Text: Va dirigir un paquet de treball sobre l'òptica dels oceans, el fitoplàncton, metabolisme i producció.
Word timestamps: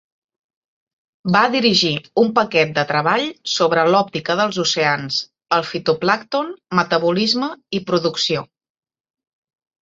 Va 1.33 1.41
dirigir 1.55 1.91
un 2.21 2.31
paquet 2.39 2.71
de 2.77 2.85
treball 2.91 3.25
sobre 3.57 3.83
l'òptica 3.89 4.37
dels 4.39 4.57
oceans, 4.63 5.19
el 5.59 5.67
fitoplàncton, 5.73 6.51
metabolisme 6.81 7.51
i 7.81 7.85
producció. 7.93 8.43